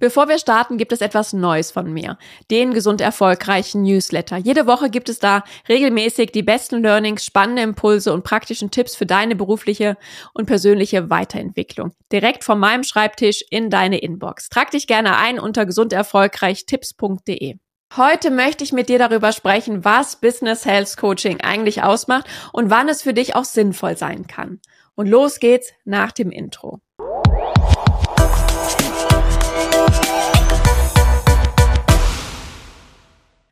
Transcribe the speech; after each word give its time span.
Bevor 0.00 0.28
wir 0.28 0.38
starten, 0.38 0.78
gibt 0.78 0.92
es 0.92 1.00
etwas 1.00 1.32
Neues 1.32 1.72
von 1.72 1.92
mir. 1.92 2.18
Den 2.50 2.72
gesund 2.72 3.00
erfolgreichen 3.00 3.82
Newsletter. 3.82 4.36
Jede 4.36 4.66
Woche 4.66 4.90
gibt 4.90 5.08
es 5.08 5.18
da 5.18 5.42
regelmäßig 5.68 6.30
die 6.30 6.44
besten 6.44 6.82
Learnings, 6.82 7.24
spannende 7.24 7.62
Impulse 7.62 8.12
und 8.12 8.22
praktischen 8.22 8.70
Tipps 8.70 8.94
für 8.94 9.06
deine 9.06 9.34
berufliche 9.34 9.96
und 10.34 10.46
persönliche 10.46 11.10
Weiterentwicklung. 11.10 11.92
Direkt 12.12 12.44
von 12.44 12.60
meinem 12.60 12.84
Schreibtisch 12.84 13.44
in 13.50 13.70
deine 13.70 13.98
Inbox. 13.98 14.48
Trag 14.48 14.70
dich 14.70 14.86
gerne 14.86 15.16
ein 15.16 15.40
unter 15.40 15.66
gesunderfolgreichtipps.de. 15.66 17.56
Heute 17.96 18.30
möchte 18.30 18.62
ich 18.62 18.72
mit 18.72 18.88
dir 18.90 18.98
darüber 18.98 19.32
sprechen, 19.32 19.84
was 19.84 20.16
Business 20.16 20.66
Health 20.66 20.96
Coaching 20.98 21.40
eigentlich 21.40 21.82
ausmacht 21.82 22.28
und 22.52 22.70
wann 22.70 22.88
es 22.88 23.02
für 23.02 23.14
dich 23.14 23.34
auch 23.34 23.44
sinnvoll 23.44 23.96
sein 23.96 24.26
kann. 24.26 24.60
Und 24.94 25.08
los 25.08 25.40
geht's 25.40 25.72
nach 25.84 26.12
dem 26.12 26.30
Intro. 26.30 26.80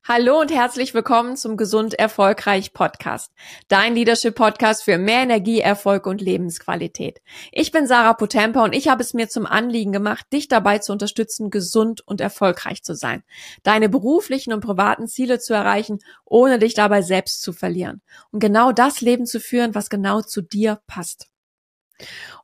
Hallo 0.08 0.40
und 0.40 0.52
herzlich 0.52 0.94
willkommen 0.94 1.36
zum 1.36 1.56
Gesund 1.56 1.94
Erfolgreich 1.94 2.72
Podcast. 2.72 3.32
Dein 3.66 3.96
Leadership 3.96 4.36
Podcast 4.36 4.84
für 4.84 4.98
mehr 4.98 5.22
Energie, 5.22 5.58
Erfolg 5.58 6.06
und 6.06 6.20
Lebensqualität. 6.20 7.20
Ich 7.50 7.72
bin 7.72 7.88
Sarah 7.88 8.14
Potempa 8.14 8.62
und 8.62 8.72
ich 8.72 8.86
habe 8.86 9.02
es 9.02 9.14
mir 9.14 9.28
zum 9.28 9.46
Anliegen 9.46 9.90
gemacht, 9.90 10.24
dich 10.32 10.46
dabei 10.46 10.78
zu 10.78 10.92
unterstützen, 10.92 11.50
gesund 11.50 12.06
und 12.06 12.20
erfolgreich 12.20 12.84
zu 12.84 12.94
sein. 12.94 13.24
Deine 13.64 13.88
beruflichen 13.88 14.52
und 14.52 14.60
privaten 14.60 15.08
Ziele 15.08 15.40
zu 15.40 15.54
erreichen, 15.54 15.98
ohne 16.24 16.60
dich 16.60 16.74
dabei 16.74 17.02
selbst 17.02 17.42
zu 17.42 17.52
verlieren. 17.52 18.00
Und 18.30 18.38
genau 18.38 18.70
das 18.70 19.00
Leben 19.00 19.26
zu 19.26 19.40
führen, 19.40 19.74
was 19.74 19.90
genau 19.90 20.22
zu 20.22 20.40
dir 20.40 20.78
passt. 20.86 21.26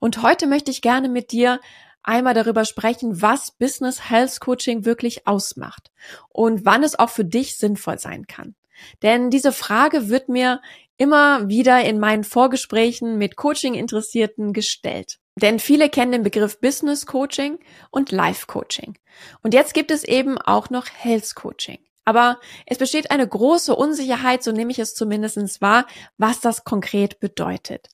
Und 0.01 0.20
heute 0.23 0.48
möchte 0.48 0.73
ich 0.73 0.83
gerne 0.83 1.09
mit 1.09 1.31
dir 1.31 1.61
einmal 2.02 2.34
darüber 2.34 2.65
sprechen, 2.65 3.23
was 3.23 3.52
Business 3.52 4.11
Health 4.11 4.41
Coaching 4.41 4.84
wirklich 4.84 5.27
ausmacht 5.27 5.91
und 6.28 6.65
wann 6.65 6.83
es 6.83 6.98
auch 6.98 7.11
für 7.11 7.25
dich 7.25 7.56
sinnvoll 7.56 7.98
sein 7.98 8.27
kann. 8.27 8.55
Denn 9.03 9.31
diese 9.31 9.53
Frage 9.53 10.08
wird 10.08 10.28
mir 10.28 10.61
immer 10.97 11.48
wieder 11.48 11.84
in 11.84 11.98
meinen 11.98 12.25
Vorgesprächen 12.25 13.19
mit 13.19 13.36
Coaching-Interessierten 13.36 14.53
gestellt. 14.53 15.19
Denn 15.36 15.58
viele 15.58 15.89
kennen 15.89 16.12
den 16.12 16.23
Begriff 16.23 16.61
Business 16.61 17.06
Coaching 17.06 17.58
und 17.91 18.12
Life 18.12 18.47
Coaching. 18.47 18.98
Und 19.42 19.55
jetzt 19.55 19.75
gibt 19.75 19.91
es 19.91 20.05
eben 20.05 20.39
auch 20.39 20.70
noch 20.70 20.86
Health 20.86 21.34
Coaching. 21.34 21.78
Aber 22.05 22.39
es 22.67 22.78
besteht 22.78 23.11
eine 23.11 23.27
große 23.27 23.75
Unsicherheit, 23.75 24.42
so 24.42 24.53
nehme 24.53 24.73
ich 24.73 24.78
es 24.78 24.95
zumindest 24.95 25.61
wahr, 25.61 25.86
was 26.19 26.41
das 26.41 26.64
konkret 26.64 27.20
bedeutet. 27.20 27.89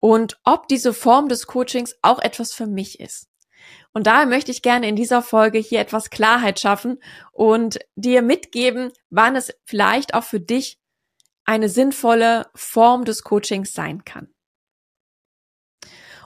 Und 0.00 0.40
ob 0.44 0.66
diese 0.68 0.94
Form 0.94 1.28
des 1.28 1.46
Coachings 1.46 1.96
auch 2.02 2.18
etwas 2.18 2.52
für 2.52 2.66
mich 2.66 3.00
ist. 3.00 3.29
Und 3.92 4.06
daher 4.06 4.26
möchte 4.26 4.50
ich 4.50 4.62
gerne 4.62 4.88
in 4.88 4.96
dieser 4.96 5.22
Folge 5.22 5.58
hier 5.58 5.80
etwas 5.80 6.10
Klarheit 6.10 6.60
schaffen 6.60 6.98
und 7.32 7.78
dir 7.96 8.22
mitgeben, 8.22 8.92
wann 9.10 9.36
es 9.36 9.52
vielleicht 9.64 10.14
auch 10.14 10.24
für 10.24 10.40
dich 10.40 10.78
eine 11.44 11.68
sinnvolle 11.68 12.46
Form 12.54 13.04
des 13.04 13.24
Coachings 13.24 13.72
sein 13.72 14.04
kann. 14.04 14.32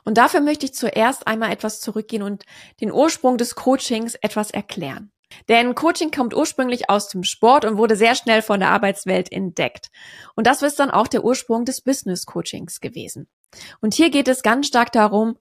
Und 0.05 0.19
dafür 0.19 0.41
möchte 0.41 0.67
ich 0.67 0.75
zuerst 0.75 1.27
einmal 1.27 1.51
etwas 1.51 1.81
zurückgehen 1.81 2.23
und 2.23 2.45
den 2.81 2.93
Ursprung 2.93 3.39
des 3.39 3.55
Coachings 3.55 4.17
etwas 4.17 4.51
erklären. 4.51 5.11
Denn 5.49 5.75
Coaching 5.75 6.11
kommt 6.11 6.35
ursprünglich 6.35 6.91
aus 6.91 7.09
dem 7.09 7.25
Sport 7.25 7.65
und 7.65 7.77
wurde 7.77 7.97
sehr 7.97 8.15
schnell 8.15 8.43
von 8.43 8.61
der 8.61 8.71
Arbeitswelt 8.71 9.33
entdeckt. 9.33 9.89
Und 10.37 10.47
das 10.47 10.63
ist 10.63 10.79
dann 10.79 10.91
auch 10.91 11.09
der 11.09 11.25
Ursprung 11.25 11.65
des 11.65 11.81
Business 11.81 12.27
Coachings 12.27 12.81
gewesen. 12.81 13.29
Und 13.81 13.95
hier 13.95 14.11
geht 14.11 14.29
es 14.29 14.43
ganz 14.43 14.67
stark 14.67 14.93
darum, 14.93 15.39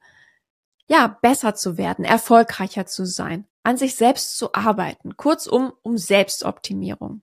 ja, 0.87 1.17
besser 1.21 1.55
zu 1.55 1.77
werden, 1.77 2.05
erfolgreicher 2.05 2.85
zu 2.85 3.05
sein, 3.05 3.47
an 3.63 3.77
sich 3.77 3.95
selbst 3.95 4.37
zu 4.37 4.53
arbeiten, 4.53 5.15
kurzum 5.17 5.73
um 5.81 5.97
Selbstoptimierung. 5.97 7.21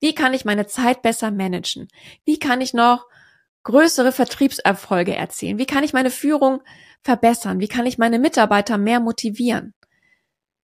Wie 0.00 0.14
kann 0.14 0.34
ich 0.34 0.44
meine 0.44 0.66
Zeit 0.66 1.02
besser 1.02 1.30
managen? 1.30 1.88
Wie 2.24 2.38
kann 2.38 2.60
ich 2.60 2.74
noch 2.74 3.06
größere 3.62 4.12
Vertriebserfolge 4.12 5.14
erzielen? 5.14 5.58
Wie 5.58 5.66
kann 5.66 5.84
ich 5.84 5.92
meine 5.92 6.10
Führung 6.10 6.62
verbessern? 7.02 7.60
Wie 7.60 7.68
kann 7.68 7.86
ich 7.86 7.98
meine 7.98 8.18
Mitarbeiter 8.18 8.78
mehr 8.78 9.00
motivieren? 9.00 9.74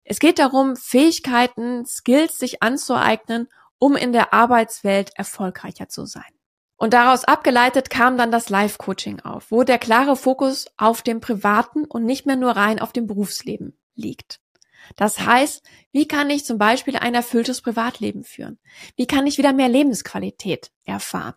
Es 0.04 0.18
geht 0.18 0.38
darum, 0.38 0.76
Fähigkeiten, 0.76 1.86
Skills 1.86 2.38
sich 2.38 2.62
anzueignen, 2.62 3.48
um 3.78 3.96
in 3.96 4.12
der 4.12 4.34
Arbeitswelt 4.34 5.12
erfolgreicher 5.14 5.88
zu 5.88 6.04
sein. 6.04 6.39
Und 6.80 6.94
daraus 6.94 7.24
abgeleitet 7.24 7.90
kam 7.90 8.16
dann 8.16 8.32
das 8.32 8.48
Live-Coaching 8.48 9.20
auf, 9.20 9.50
wo 9.50 9.64
der 9.64 9.76
klare 9.76 10.16
Fokus 10.16 10.64
auf 10.78 11.02
dem 11.02 11.20
privaten 11.20 11.84
und 11.84 12.06
nicht 12.06 12.24
mehr 12.24 12.36
nur 12.36 12.52
rein 12.52 12.80
auf 12.80 12.94
dem 12.94 13.06
Berufsleben 13.06 13.78
liegt. 13.96 14.40
Das 14.96 15.20
heißt, 15.20 15.62
wie 15.92 16.08
kann 16.08 16.30
ich 16.30 16.46
zum 16.46 16.56
Beispiel 16.56 16.96
ein 16.96 17.14
erfülltes 17.14 17.60
Privatleben 17.60 18.24
führen? 18.24 18.58
Wie 18.96 19.06
kann 19.06 19.26
ich 19.26 19.36
wieder 19.36 19.52
mehr 19.52 19.68
Lebensqualität 19.68 20.70
erfahren? 20.86 21.34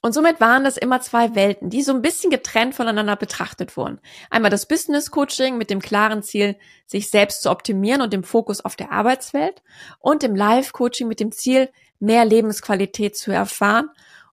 Und 0.00 0.14
somit 0.14 0.40
waren 0.40 0.64
das 0.64 0.78
immer 0.78 1.02
zwei 1.02 1.34
Welten, 1.34 1.68
die 1.68 1.82
so 1.82 1.92
ein 1.92 2.00
bisschen 2.00 2.30
getrennt 2.30 2.74
voneinander 2.74 3.16
betrachtet 3.16 3.76
wurden. 3.76 4.00
Einmal 4.30 4.50
das 4.50 4.64
Business 4.64 5.10
Coaching 5.10 5.58
mit 5.58 5.68
dem 5.68 5.82
klaren 5.82 6.22
Ziel, 6.22 6.56
sich 6.86 7.10
selbst 7.10 7.42
zu 7.42 7.50
optimieren 7.50 8.00
und 8.00 8.14
dem 8.14 8.24
Fokus 8.24 8.64
auf 8.64 8.74
der 8.74 8.90
Arbeitswelt 8.90 9.62
und 9.98 10.22
dem 10.22 10.34
Live 10.34 10.72
Coaching 10.72 11.08
mit 11.08 11.20
dem 11.20 11.30
Ziel, 11.30 11.68
mehr 11.98 12.24
Lebensqualität 12.24 13.18
zu 13.18 13.32
erfahren 13.32 13.90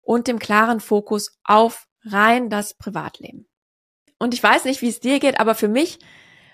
und 0.08 0.28
dem 0.28 0.40
klaren 0.40 0.80
Fokus 0.80 1.38
auf 1.44 1.86
rein 2.06 2.50
das 2.50 2.74
Privatleben. 2.74 3.46
Und 4.18 4.34
ich 4.34 4.42
weiß 4.42 4.64
nicht, 4.64 4.82
wie 4.82 4.88
es 4.88 5.02
dir 5.02 5.20
geht, 5.20 5.38
aber 5.38 5.54
für 5.54 5.68
mich 5.68 6.00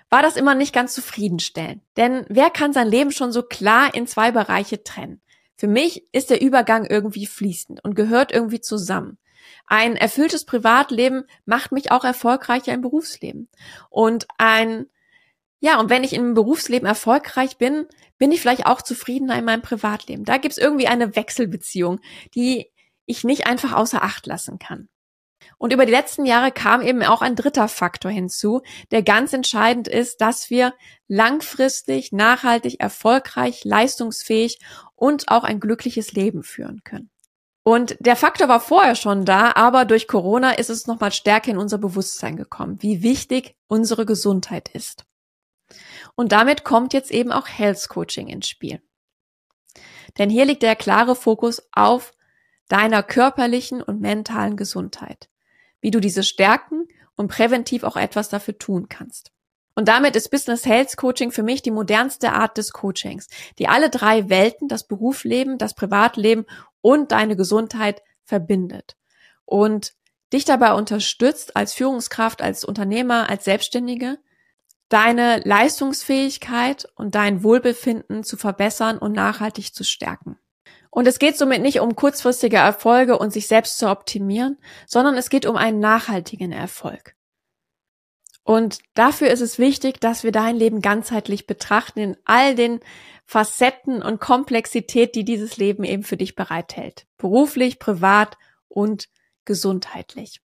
war 0.09 0.23
das 0.23 0.37
immer 0.37 0.55
nicht 0.55 0.73
ganz 0.73 0.95
zufriedenstellend. 0.95 1.83
Denn 1.95 2.25
wer 2.29 2.49
kann 2.49 2.73
sein 2.73 2.87
Leben 2.87 3.11
schon 3.11 3.31
so 3.31 3.43
klar 3.43 3.93
in 3.93 4.07
zwei 4.07 4.31
Bereiche 4.31 4.83
trennen? 4.83 5.21
Für 5.55 5.67
mich 5.67 6.07
ist 6.11 6.31
der 6.31 6.41
Übergang 6.41 6.85
irgendwie 6.85 7.27
fließend 7.27 7.83
und 7.83 7.93
gehört 7.93 8.31
irgendwie 8.31 8.59
zusammen. 8.59 9.19
Ein 9.67 9.97
erfülltes 9.97 10.45
Privatleben 10.45 11.25
macht 11.45 11.71
mich 11.71 11.91
auch 11.91 12.03
erfolgreicher 12.03 12.73
im 12.73 12.81
Berufsleben. 12.81 13.49
Und 13.91 14.25
ein, 14.39 14.87
ja, 15.59 15.79
und 15.79 15.91
wenn 15.91 16.03
ich 16.03 16.13
im 16.13 16.33
Berufsleben 16.33 16.87
erfolgreich 16.87 17.57
bin, 17.57 17.85
bin 18.17 18.31
ich 18.31 18.41
vielleicht 18.41 18.65
auch 18.65 18.81
zufriedener 18.81 19.37
in 19.37 19.45
meinem 19.45 19.61
Privatleben. 19.61 20.25
Da 20.25 20.37
gibt 20.37 20.53
es 20.53 20.57
irgendwie 20.57 20.87
eine 20.87 21.15
Wechselbeziehung, 21.15 21.99
die 22.33 22.72
ich 23.05 23.23
nicht 23.23 23.47
einfach 23.47 23.73
außer 23.73 24.03
Acht 24.03 24.25
lassen 24.25 24.59
kann. 24.59 24.89
Und 25.57 25.73
über 25.73 25.85
die 25.85 25.91
letzten 25.91 26.25
Jahre 26.25 26.51
kam 26.51 26.81
eben 26.81 27.03
auch 27.03 27.21
ein 27.21 27.35
dritter 27.35 27.67
Faktor 27.67 28.11
hinzu, 28.11 28.61
der 28.91 29.03
ganz 29.03 29.33
entscheidend 29.33 29.87
ist, 29.87 30.21
dass 30.21 30.49
wir 30.49 30.73
langfristig, 31.07 32.11
nachhaltig, 32.11 32.79
erfolgreich, 32.79 33.63
leistungsfähig 33.63 34.59
und 34.95 35.29
auch 35.29 35.43
ein 35.43 35.59
glückliches 35.59 36.13
Leben 36.13 36.43
führen 36.43 36.81
können. 36.83 37.09
Und 37.63 37.95
der 38.01 38.17
Faktor 38.17 38.49
war 38.49 38.59
vorher 38.59 38.95
schon 38.95 39.23
da, 39.23 39.53
aber 39.55 39.85
durch 39.85 40.07
Corona 40.07 40.51
ist 40.51 40.69
es 40.69 40.85
nochmal 40.85 41.13
stärker 41.13 41.51
in 41.51 41.57
unser 41.57 41.77
Bewusstsein 41.77 42.35
gekommen, 42.35 42.77
wie 42.81 43.03
wichtig 43.03 43.55
unsere 43.67 44.05
Gesundheit 44.05 44.69
ist. 44.69 45.05
Und 46.15 46.33
damit 46.33 46.65
kommt 46.65 46.93
jetzt 46.93 47.09
eben 47.09 47.31
auch 47.31 47.47
Health 47.47 47.87
Coaching 47.87 48.27
ins 48.27 48.49
Spiel. 48.49 48.81
Denn 50.17 50.29
hier 50.29 50.45
liegt 50.45 50.61
der 50.61 50.75
klare 50.75 51.15
Fokus 51.15 51.61
auf 51.71 52.12
deiner 52.67 53.03
körperlichen 53.03 53.81
und 53.81 54.01
mentalen 54.01 54.57
Gesundheit, 54.57 55.29
wie 55.81 55.91
du 55.91 55.99
diese 55.99 56.23
stärken 56.23 56.87
und 57.15 57.27
präventiv 57.27 57.83
auch 57.83 57.97
etwas 57.97 58.29
dafür 58.29 58.57
tun 58.57 58.87
kannst. 58.89 59.31
Und 59.75 59.87
damit 59.87 60.15
ist 60.15 60.29
Business 60.29 60.65
Health 60.65 60.97
Coaching 60.97 61.31
für 61.31 61.43
mich 61.43 61.61
die 61.61 61.71
modernste 61.71 62.33
Art 62.33 62.57
des 62.57 62.71
Coachings, 62.71 63.27
die 63.57 63.67
alle 63.67 63.89
drei 63.89 64.29
Welten, 64.29 64.67
das 64.67 64.87
Berufsleben, 64.87 65.57
das 65.57 65.73
Privatleben 65.73 66.45
und 66.81 67.11
deine 67.11 67.35
Gesundheit 67.35 68.01
verbindet 68.23 68.95
und 69.45 69.93
dich 70.31 70.45
dabei 70.45 70.73
unterstützt 70.73 71.55
als 71.55 71.73
Führungskraft, 71.73 72.41
als 72.41 72.63
Unternehmer, 72.63 73.29
als 73.29 73.45
Selbstständige, 73.45 74.19
deine 74.89 75.39
Leistungsfähigkeit 75.39 76.87
und 76.95 77.15
dein 77.15 77.43
Wohlbefinden 77.43 78.23
zu 78.23 78.37
verbessern 78.37 78.97
und 78.99 79.13
nachhaltig 79.13 79.73
zu 79.73 79.83
stärken. 79.83 80.37
Und 80.93 81.07
es 81.07 81.17
geht 81.17 81.39
somit 81.39 81.63
nicht 81.63 81.79
um 81.79 81.95
kurzfristige 81.95 82.57
Erfolge 82.57 83.17
und 83.17 83.33
sich 83.33 83.47
selbst 83.47 83.79
zu 83.79 83.89
optimieren, 83.89 84.59
sondern 84.85 85.17
es 85.17 85.31
geht 85.31 85.47
um 85.47 85.55
einen 85.55 85.79
nachhaltigen 85.79 86.51
Erfolg. 86.51 87.15
Und 88.43 88.77
dafür 88.93 89.31
ist 89.31 89.41
es 89.41 89.57
wichtig, 89.57 89.99
dass 89.99 90.23
wir 90.23 90.31
dein 90.31 90.55
Leben 90.55 90.81
ganzheitlich 90.81 91.47
betrachten 91.47 91.97
in 91.97 92.17
all 92.25 92.53
den 92.53 92.79
Facetten 93.25 94.03
und 94.03 94.21
Komplexität, 94.21 95.15
die 95.15 95.25
dieses 95.25 95.57
Leben 95.57 95.83
eben 95.83 96.03
für 96.03 96.15
dich 96.15 96.35
bereithält. 96.35 97.07
Beruflich, 97.17 97.79
privat 97.79 98.37
und 98.67 99.09
gesundheitlich. 99.45 100.42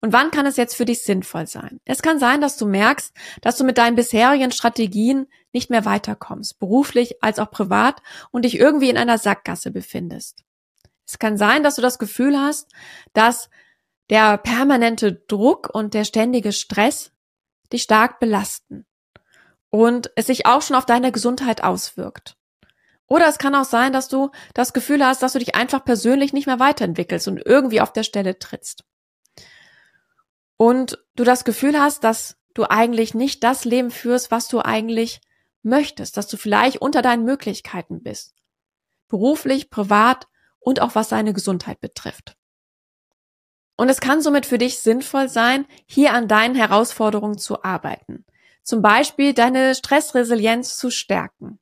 Und 0.00 0.12
wann 0.12 0.30
kann 0.30 0.46
es 0.46 0.56
jetzt 0.56 0.74
für 0.76 0.84
dich 0.84 1.02
sinnvoll 1.02 1.46
sein? 1.46 1.80
Es 1.84 2.02
kann 2.02 2.18
sein, 2.18 2.40
dass 2.40 2.56
du 2.56 2.66
merkst, 2.66 3.14
dass 3.40 3.56
du 3.56 3.64
mit 3.64 3.78
deinen 3.78 3.96
bisherigen 3.96 4.52
Strategien 4.52 5.26
nicht 5.52 5.70
mehr 5.70 5.84
weiterkommst, 5.84 6.58
beruflich 6.58 7.22
als 7.22 7.38
auch 7.38 7.50
privat 7.50 8.02
und 8.30 8.44
dich 8.44 8.58
irgendwie 8.58 8.90
in 8.90 8.96
einer 8.96 9.18
Sackgasse 9.18 9.70
befindest. 9.70 10.44
Es 11.06 11.18
kann 11.18 11.36
sein, 11.36 11.62
dass 11.62 11.76
du 11.76 11.82
das 11.82 11.98
Gefühl 11.98 12.38
hast, 12.38 12.70
dass 13.12 13.48
der 14.10 14.38
permanente 14.38 15.12
Druck 15.12 15.70
und 15.72 15.94
der 15.94 16.04
ständige 16.04 16.52
Stress 16.52 17.12
dich 17.72 17.82
stark 17.82 18.20
belasten. 18.20 18.86
und 19.70 20.10
es 20.16 20.26
sich 20.26 20.46
auch 20.46 20.62
schon 20.62 20.76
auf 20.76 20.86
deine 20.86 21.12
Gesundheit 21.12 21.62
auswirkt. 21.62 22.36
Oder 23.06 23.28
es 23.28 23.38
kann 23.38 23.54
auch 23.54 23.64
sein, 23.64 23.92
dass 23.92 24.08
du 24.08 24.30
das 24.54 24.72
Gefühl 24.72 25.04
hast, 25.04 25.22
dass 25.22 25.32
du 25.32 25.38
dich 25.38 25.54
einfach 25.54 25.84
persönlich 25.84 26.32
nicht 26.32 26.46
mehr 26.46 26.58
weiterentwickelst 26.58 27.28
und 27.28 27.44
irgendwie 27.44 27.80
auf 27.80 27.92
der 27.92 28.02
Stelle 28.02 28.38
trittst. 28.38 28.84
Und 30.58 30.98
du 31.14 31.24
das 31.24 31.44
Gefühl 31.44 31.80
hast, 31.80 32.04
dass 32.04 32.36
du 32.52 32.64
eigentlich 32.68 33.14
nicht 33.14 33.44
das 33.44 33.64
Leben 33.64 33.90
führst, 33.90 34.30
was 34.30 34.48
du 34.48 34.60
eigentlich 34.60 35.20
möchtest, 35.62 36.16
dass 36.16 36.26
du 36.26 36.36
vielleicht 36.36 36.78
unter 36.78 37.00
deinen 37.00 37.24
Möglichkeiten 37.24 38.02
bist. 38.02 38.34
Beruflich, 39.08 39.70
privat 39.70 40.26
und 40.58 40.82
auch 40.82 40.96
was 40.96 41.08
deine 41.08 41.32
Gesundheit 41.32 41.80
betrifft. 41.80 42.36
Und 43.76 43.88
es 43.88 44.00
kann 44.00 44.20
somit 44.20 44.44
für 44.44 44.58
dich 44.58 44.80
sinnvoll 44.80 45.28
sein, 45.28 45.64
hier 45.86 46.12
an 46.12 46.26
deinen 46.26 46.56
Herausforderungen 46.56 47.38
zu 47.38 47.62
arbeiten. 47.62 48.26
Zum 48.64 48.82
Beispiel 48.82 49.34
deine 49.34 49.76
Stressresilienz 49.76 50.76
zu 50.76 50.90
stärken. 50.90 51.60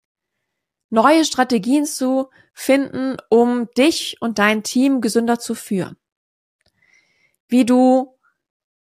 Neue 0.88 1.26
Strategien 1.26 1.84
zu 1.84 2.30
finden, 2.54 3.18
um 3.28 3.68
dich 3.76 4.16
und 4.20 4.38
dein 4.38 4.62
Team 4.62 5.02
gesünder 5.02 5.38
zu 5.38 5.54
führen. 5.54 5.98
Wie 7.48 7.66
du 7.66 8.15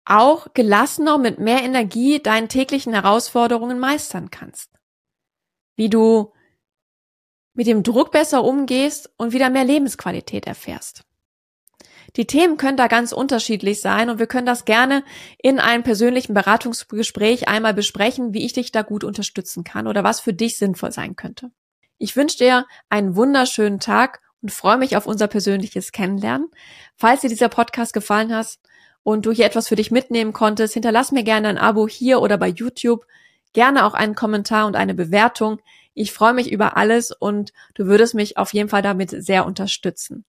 auch 0.05 0.49
gelassener 0.55 1.19
mit 1.19 1.39
mehr 1.39 1.63
Energie 1.63 2.23
deinen 2.23 2.49
täglichen 2.49 2.93
Herausforderungen 2.93 3.79
meistern 3.79 4.31
kannst. 4.31 4.71
Wie 5.77 5.89
du 5.89 6.33
mit 7.55 7.67
dem 7.67 7.83
Druck 7.83 8.11
besser 8.11 8.45
umgehst 8.45 9.11
und 9.17 9.33
wieder 9.33 9.49
mehr 9.49 9.65
Lebensqualität 9.65 10.47
erfährst. 10.47 11.05
Die 12.17 12.27
Themen 12.27 12.57
können 12.57 12.77
da 12.77 12.87
ganz 12.87 13.13
unterschiedlich 13.13 13.81
sein 13.81 14.09
und 14.09 14.19
wir 14.19 14.27
können 14.27 14.47
das 14.47 14.65
gerne 14.65 15.03
in 15.39 15.59
einem 15.59 15.83
persönlichen 15.83 16.35
Beratungsgespräch 16.35 17.49
einmal 17.49 17.75
besprechen, 17.75 18.35
wie 18.35 18.45
ich 18.45 18.53
dich 18.53 18.71
da 18.71 18.83
gut 18.83 19.03
unterstützen 19.03 19.65
kann 19.65 19.87
oder 19.87 20.05
was 20.05 20.21
für 20.21 20.33
dich 20.33 20.57
sinnvoll 20.57 20.93
sein 20.93 21.17
könnte. 21.17 21.51
Ich 21.99 22.15
wünsche 22.15 22.39
dir 22.39 22.67
einen 22.89 23.17
wunderschönen 23.17 23.81
Tag 23.81 24.21
und 24.43 24.53
freue 24.53 24.77
mich 24.77 24.97
auf 24.97 25.07
unser 25.07 25.27
persönliches 25.27 25.91
Kennenlernen. 25.91 26.51
Falls 26.97 27.23
dir 27.23 27.31
dieser 27.31 27.49
Podcast 27.49 27.93
gefallen 27.93 28.35
hat 28.35 28.59
und 29.05 29.27
du 29.27 29.31
hier 29.31 29.47
etwas 29.47 29.69
für 29.69 29.77
dich 29.77 29.93
mitnehmen 29.93 30.33
konntest, 30.33 30.75
hinterlass 30.75 31.13
mir 31.13 31.23
gerne 31.23 31.49
ein 31.49 31.59
Abo 31.59 31.87
hier 31.87 32.21
oder 32.21 32.37
bei 32.37 32.49
YouTube, 32.49 33.07
gerne 33.53 33.85
auch 33.85 33.95
einen 33.95 34.17
Kommentar 34.17 34.67
und 34.67 34.75
eine 34.75 34.95
Bewertung. 34.95 35.61
Ich 35.93 36.13
freue 36.13 36.35
mich 36.35 36.51
über 36.51 36.77
alles 36.77 37.13
und 37.13 37.53
du 37.75 37.87
würdest 37.87 38.15
mich 38.15 38.37
auf 38.37 38.53
jeden 38.53 38.69
Fall 38.69 38.83
damit 38.83 39.11
sehr 39.11 39.47
unterstützen. 39.47 40.25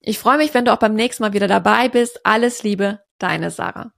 Ich 0.00 0.18
freue 0.18 0.36
mich, 0.36 0.52
wenn 0.52 0.64
du 0.64 0.72
auch 0.72 0.78
beim 0.78 0.94
nächsten 0.94 1.22
Mal 1.22 1.32
wieder 1.32 1.48
dabei 1.48 1.88
bist. 1.88 2.20
Alles 2.24 2.62
Liebe, 2.62 3.00
deine 3.18 3.50
Sarah. 3.50 3.92